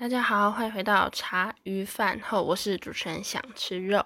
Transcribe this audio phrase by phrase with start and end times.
[0.00, 4.02] 大家好，欢迎回到茶余饭后，我是主持人想吃肉。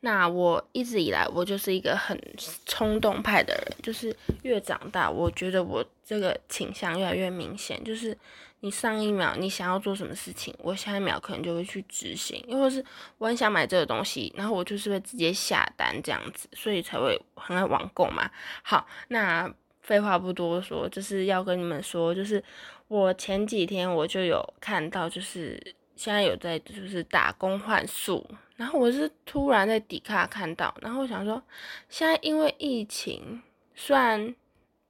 [0.00, 2.20] 那我一直以来，我就是一个很
[2.66, 4.12] 冲动派的人，就是
[4.42, 7.82] 越长大，我觉得我这个倾向越来越明显。
[7.84, 8.18] 就是
[8.62, 12.84] 你上一秒你想要做什么事情，我下一秒可能就会去执行，因为是
[13.18, 18.28] 我很想买这个东西，然后我就是会直接下单这样子，所以才会很爱网购嘛。
[18.64, 19.48] 好，那
[19.88, 22.44] 废话不多说，就是要跟你们说，就是
[22.88, 25.58] 我前几天我就有看到，就是
[25.96, 28.22] 现在有在就是打工换宿。
[28.54, 31.42] 然后我是突然在底卡看到，然后我想说，
[31.88, 33.40] 现在因为疫情，
[33.74, 34.34] 虽然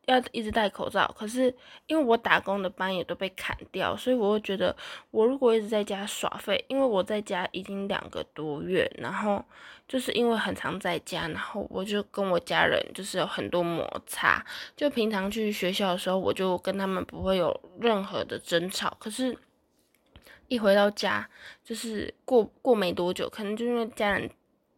[0.08, 1.54] 要一直戴口罩，可是
[1.86, 4.74] 因为我打工的班也都被砍掉，所以我会觉得，
[5.10, 9.44] 我如果一直在家耍废，因为我在家已经两个多月，然后
[9.86, 14.44] 就是因为很常在家，然后我就跟我家人就是有很多摩擦，
[14.74, 19.37] 就平常去学校的时候，我就跟他们不会有任何的争吵，可是。
[20.50, 21.28] 一回到家，
[21.62, 24.30] 就是过过没多久，可能就因为家人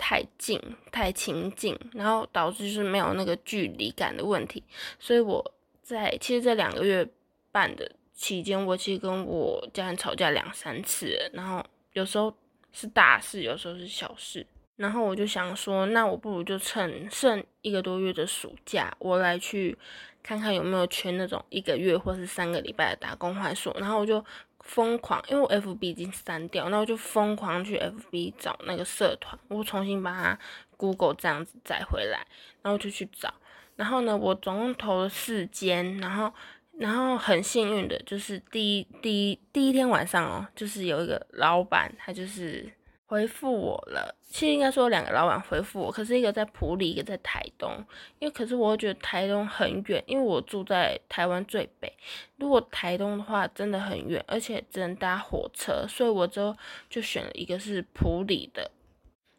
[0.02, 0.58] 太近、
[0.90, 4.64] 太亲近，然后导致就是没有那个距离感的问题。
[4.98, 5.44] 所以我
[5.82, 7.06] 在其实这两个月
[7.52, 11.62] 半的期间，我其实跟我家人吵架两三次，然后
[11.92, 12.34] 有时候
[12.72, 14.46] 是大事，有时候是小事。
[14.76, 19.76] 然后我就想说，那我不如就趁剩一个多月的暑假，我来去
[20.22, 23.70] 看看有没有缺那种一个月或是三个礼拜的打工换宿。
[23.78, 24.24] 然后我就。
[24.72, 30.38] 疯狂，因为我 F B 已经删掉，那我就疯狂去 F B 找那个社团，我重新把它
[30.76, 32.24] Google 这样子载回来，
[32.62, 33.34] 然后就去找，
[33.74, 36.32] 然后呢，我总共投了四间，然后，
[36.78, 42.72] 然后很幸运的就是第一第一第一天晚上哦，就是有一个老板，他就是。
[43.10, 47.84] 回复我了，其实应该说两个老板回复我，可是一个在普里，一个在台东，
[48.20, 51.92] 因为可是我觉得台东很远，因为我住在台湾最北，
[52.36, 56.56] 如果台东的话真的很远，而且只能搭火车，所以我就
[56.88, 58.70] 就选了一个是普里的，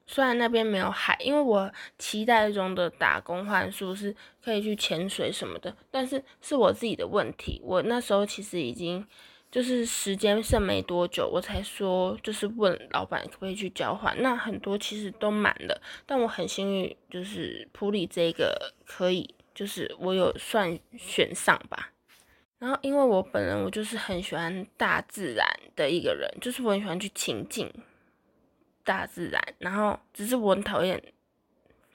[0.05, 9.07] 虽然那边没有海，因为我期待中的打工换宿是可以去潜水什么的，但是是我自己的问题，我那时候其实已经。
[9.51, 14.15] 就是时间剩没多久，我才说就是问老板可不可以去交换。
[14.21, 21.91] 那很多其实都满了，但我很幸运，就是普里这个可以，就是我有算选上吧。
[22.59, 25.45] 然后因为我本人我就是很喜欢大自然
[25.75, 27.69] 的一个人，就是我很喜欢去亲近
[28.85, 29.43] 大自然。
[29.57, 31.03] 然后只是我很讨厌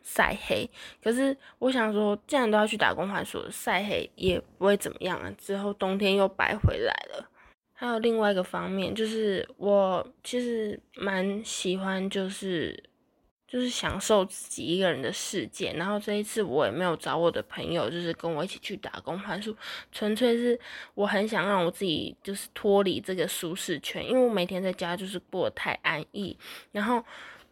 [0.02, 0.68] 晒黑，
[1.02, 5.32] 可是我想说，既然都要去打工换所，晒黑也不会怎么样啊。
[5.38, 7.30] 之后冬天又白回来了。
[7.78, 12.82] 还有另外一个方面，就是我其实蛮喜欢，就是
[13.46, 15.74] 就是享受自己一个人的世界。
[15.74, 19.54] 然后这一次我也没有找我的朋友，就是跟我一起去打工换宿，
[19.92, 20.58] 纯粹是
[20.94, 26.34] 我很想让我自己就是脱离这个舒适圈，因为我每天在家就是过得太安逸。
[26.72, 27.04] 然后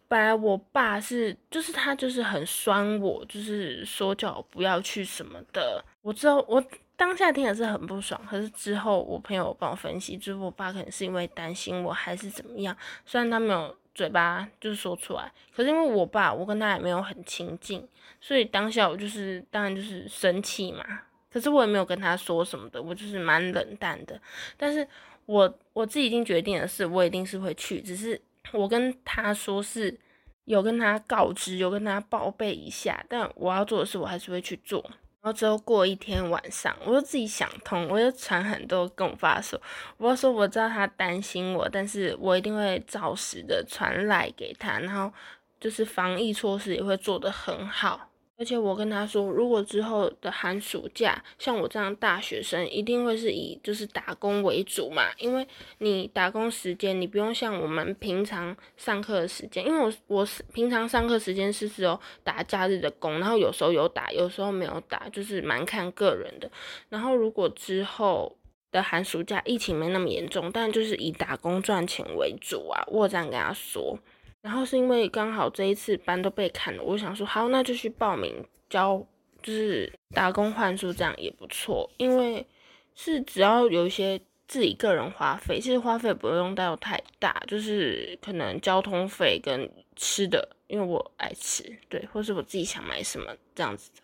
[0.07, 5.85] 本来我爸是，就是他就是很酸我，就是说叫我不要去什么的。
[6.01, 6.63] 我知道我。
[6.97, 12.75] 当下听也是很不爽，可是之后我朋友帮我分析，就是我爸可能是因为担心我还是怎么样，
[13.05, 17.85] 虽然他没有嘴巴就是说出来，可是因为我爸我跟他也没有很亲近，
[18.21, 20.83] 所以当下我就是当然就是生气嘛，
[21.31, 24.19] 可是我也没有跟他说什么的，我就是蛮冷淡的。
[24.55, 24.87] 但是
[25.25, 28.19] 我我自己已经决定的是，我一定是会去，只是
[28.53, 29.97] 我跟他说是
[30.45, 34.89] 有跟他告知，有跟他报备一下，但我要做的事我还是会去做。
[35.25, 39.59] 然后之后过一天晚上，我就自己想通，我就传很多跟我爸说，
[39.97, 45.11] 我说我知道他担心我，但是我一定会照实的传来给他，然后
[45.59, 48.11] 就是防疫措施也会做得很好。
[48.37, 55.47] 而且我跟他说，如果之后的寒暑假，像我这样大学生，一定会是以就是打工为主嘛，因为
[55.77, 66.51] 你打工时间，你不用像我们平常上课的时间，因为我我是平常上课时间是只有打假日的工，然后有时候有打，有时候没有打，就是蛮看个人的。
[66.89, 68.35] 然后如果之后
[68.69, 73.97] 的寒暑假疫情没那么严重，但就是以打工赚钱为主啊，我这样跟他说。
[74.45, 79.03] 然后是因为刚好这一次班都被砍了，我想说好，那就去报名交，
[79.41, 82.45] 就是打工换宿这样也不错，因为
[82.93, 94.01] 是只要有一些自己个人花费，其实花费不用到太大，就是可能交通费跟吃的，因为我爱吃，对，或是我自己想买什么这样子的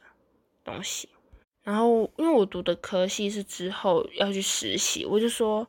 [0.64, 1.08] 东西。
[1.62, 5.68] 然后因为我读的科系是之后要去实习，我就说。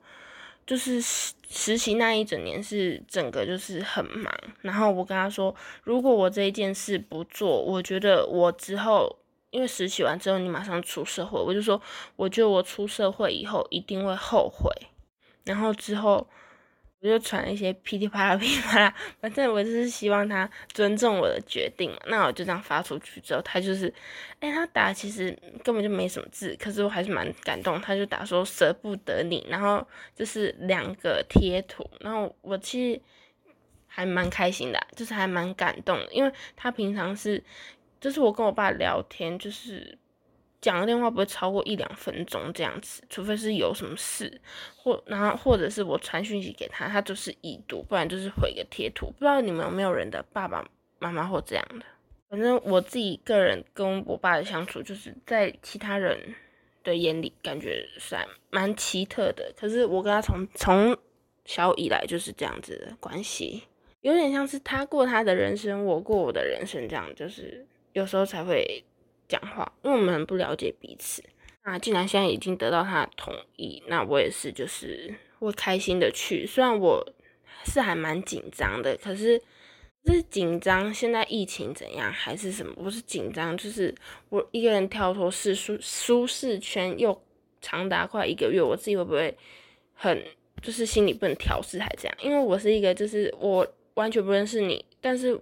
[0.66, 5.54] 就是实实习那一整年是整个就是很忙，然后我跟他说，
[5.84, 9.18] 如果我这一件事不做，我觉得我之后
[9.50, 11.80] 因为实习完之后你马上出社会，我就说
[12.16, 14.70] 我觉得我出社会以后一定会后悔，
[15.44, 16.26] 然后之后
[17.02, 21.98] 我就传一些噼里啪啦 噼里啪啦，反正我就是希望他尊重我的决定嘛。
[22.06, 23.92] 那我就这样发出去之后，他就是，
[24.38, 27.80] 哎，他打其实根本就没什么字，可是我还是蛮感动。
[27.80, 29.84] 他就打说舍不得你，然后
[30.14, 33.00] 就是两个贴图，然后我其实
[33.88, 37.42] 还蛮开心的，就是还蛮感动，因为他平常是，
[38.00, 39.98] 就是我跟我爸聊天，就是。
[40.62, 44.40] 讲个电话不会超过一两分钟这样子，除非是有什么事，
[44.76, 49.06] 或然后或者是我传讯息给他，他就是已读，不然就是回个贴图。
[49.06, 50.64] 不知道你们有没有人的爸爸
[51.00, 51.84] 妈妈或这样的？
[52.30, 56.16] 反正我自己个人跟我爸的相处，就是在其他人
[56.84, 58.16] 的眼里感觉是
[58.50, 59.52] 蛮奇特的。
[59.56, 60.96] 可是我跟他从从
[61.44, 63.64] 小以来就是这样子的关系，
[64.02, 68.84] 有点像是他过他的人生，我过我的人生这样，就是有时候才会。
[69.32, 71.22] 讲话，因为我们很不了解彼此。
[71.64, 76.46] 那既然现在已经得到他的同意，那我也是就是会开心的去。
[76.46, 77.02] 虽然我
[77.64, 79.40] 是还蛮紧张的，可是
[80.04, 82.74] 是紧张现在疫情怎样还是什么？
[82.74, 83.94] 不是紧张，就是
[84.28, 87.18] 我一个人跳脱是舒舒适圈又
[87.62, 89.34] 长达快一个月，我自己会不会
[89.94, 90.22] 很
[90.60, 92.14] 就是心里不能调试还这样？
[92.20, 95.40] 因为我是一个就是我完全不认识你，但是。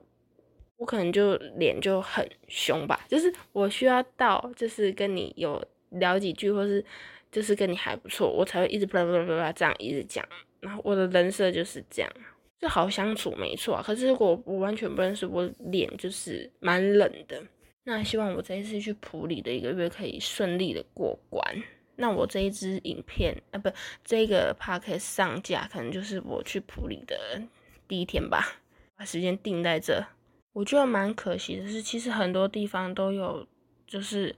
[0.81, 6.83] 我可能就脸就很凶吧，就是我需要到就是跟你有聊几句，或是
[7.31, 10.27] 就是跟你还不错，我才会一直叭叭叭叭这样一直讲。
[10.61, 12.11] 然后我的人设就是这样，
[12.59, 13.79] 就好相处没错。
[13.85, 17.43] 可是如果我完全不认识，我脸就是蛮冷的。
[17.85, 21.63] 那希望我这一次去普里的一个月可以顺利的过关。
[21.97, 23.71] 那我这一支影片啊，不，
[24.03, 27.43] 这个 p o c a s t 上架可能就是我去普里的
[27.87, 28.57] 第一天吧，
[28.97, 30.03] 把时间定在这。
[30.53, 33.47] 我觉得蛮可惜的是，其实很多地方都有，
[33.87, 34.35] 就是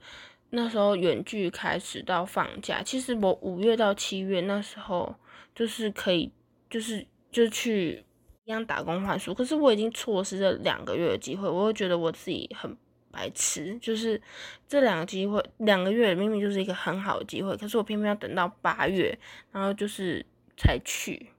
[0.51, 2.83] 那时候远距开始到放假。
[2.83, 5.15] 其实我五月到七月那时候
[5.55, 6.31] 就是可以，
[6.69, 8.05] 就是就去
[8.45, 9.33] 一样打工换书。
[9.33, 12.77] 可是我已经错失了两个月的机会，我会觉得我自己很
[13.11, 13.79] 白痴。
[13.81, 14.21] 就是
[14.69, 19.19] 这两个机会，两个月明明就是一个很好的机会，可是我偏偏要等到八月，
[19.51, 20.25] 然后就是
[20.59, 21.32] 才去。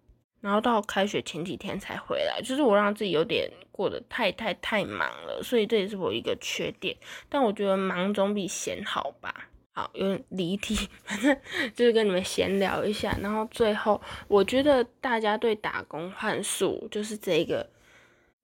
[0.44, 6.94] 然后到开学前几天才回来，就是我让自己有点过得太太太忙了，所以这也是我一个缺点。
[7.30, 9.48] 但我觉得忙总比闲好吧。
[9.72, 10.76] 好，有点离题，
[11.06, 11.36] 反正
[11.74, 13.18] 就是跟你们闲聊一下。
[13.22, 17.66] 然后最后，我觉得大家对打工换宿就是这个。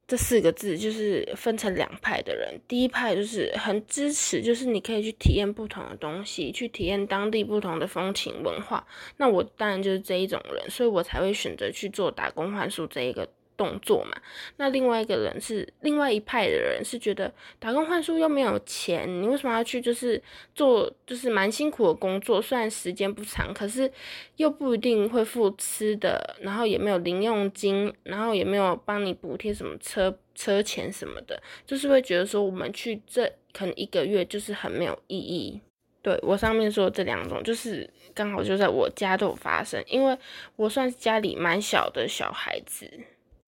[0.10, 8.84] 这四个字就是分成两派的人，第一派就是很支持，就是你可以去体验不同的东西，去体验当地不同的风情文化。
[9.18, 13.30] 那我当然就是这一种人，所以我才会选择去做打工换宿这一个。
[13.60, 14.16] 动作嘛，
[14.56, 17.30] 那另外一个人是另外一派的人，是觉得
[17.60, 19.82] 打工换书又没有钱，你为什么要去？
[19.82, 20.22] 就是
[20.56, 23.92] 做就是蛮辛苦的工作，虽然时间不长，可是
[24.38, 35.60] 又不一定会付吃的，然后也没有零用金，然后也没有帮你补贴什么车车钱什么的，就是会觉得说我们去这可能一个月就是很没有意义。
[36.02, 40.18] 对我上面说这两种，就是刚好就在我家都有发生，因为
[40.56, 42.90] 我算是家里蛮小的小孩子。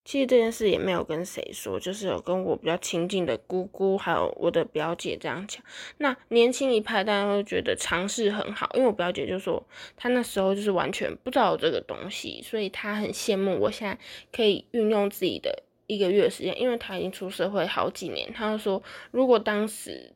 [0.03, 5.63] 其实这件事也没有跟谁说，就是有跟我比较亲近的姑姑，还有我的表姐这样讲。
[5.99, 9.63] 那年轻一派大家会觉得尝试很好，因为我表姐就说
[9.95, 13.97] 她那时候就是完全不知道有这个东西，所以她很羡慕我现在
[14.31, 18.33] 可以运用自己的一个月时间，因为她已经出社会好几年。
[18.33, 20.11] 她就说，如果当时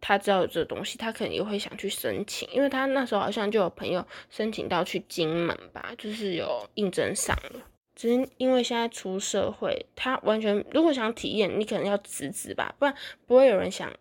[0.00, 7.60] 她知道有这个东西，她肯定会想去申请，因为她那时候好像就有朋友申请到去金门吧，就是有应征上了。
[7.98, 12.94] 只是因为现在出社会，他完全如果想体验，你可能要辞职吧，不然
[13.26, 13.92] 不会有人想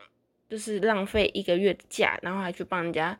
[0.47, 3.17] 就是浪费一个月的假，然后还去帮人家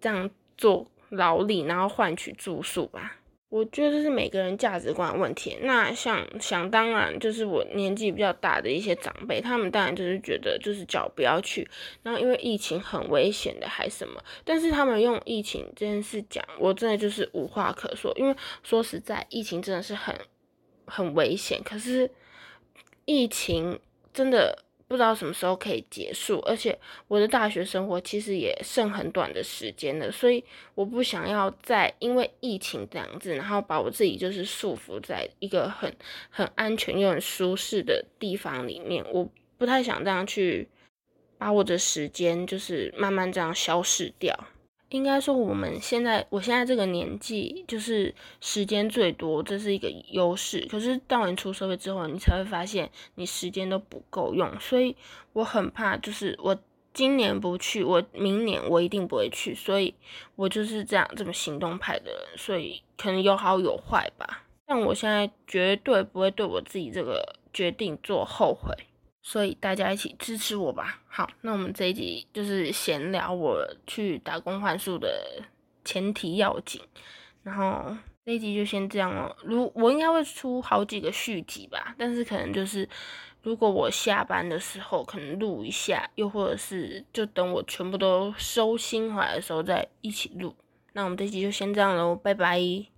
[0.00, 3.18] 这样做劳力，然后换取住宿吧。
[3.54, 5.56] 我觉得是每个人价值观的问题。
[5.62, 11.64] 那像想当然，就是我年纪比较大的一些长辈，他们当然就是觉得就是叫不要去。
[12.02, 14.20] 然后因为疫情很危险的，还什么？
[14.44, 18.12] 但是他们用疫情这件事讲，我真的就是无话可说。
[18.16, 18.34] 因为
[18.64, 20.12] 说实在，疫情真的是很
[20.86, 21.62] 很危险。
[21.62, 22.10] 可是
[23.04, 23.78] 疫情
[24.12, 24.64] 真的。
[24.94, 30.44] 不知道什么时候可以结束，而且我的大学生活其实也剩很短的时间了，所以
[30.76, 35.92] 我不想要再因为疫情这样子，然后把我自己就是束缚在一个很
[36.30, 40.68] 很安全又很舒适的地方里面，我不太想这样去
[41.38, 44.32] 把我的时间就是慢慢这样消失掉。
[44.94, 50.64] 应该说，我们现在，我现在这个年纪，就是时间最多，这是一个优势。
[50.70, 54.48] 可是，当你出社会之后，你才会发现你时间都不够用。
[54.60, 54.94] 所以，
[55.32, 56.56] 我很怕，就是我
[56.92, 59.52] 今年不去，我明年我一定不会去。
[59.52, 59.92] 所以
[60.36, 62.20] 我就是这样这么行动派的人。
[62.36, 64.44] 所以，可能有好有坏吧。
[64.64, 68.72] 但我现在绝对不会对我自己这个决定做后悔，
[69.26, 71.00] 所以大家一起支持我吧。
[71.08, 75.42] 好，那我们这一集就是闲聊我去打工换宿的
[75.82, 76.80] 前提要紧，
[77.42, 79.34] 然后这一集就先这样了。
[79.42, 82.86] 如我应该会出好几个续集吧，但是可能就是
[83.42, 90.54] 如果我下班的时候可能录一下，又或者是就等我全部都收心回来的时候再一起录。
[90.92, 92.93] 那我们这集就先这样喽，拜拜。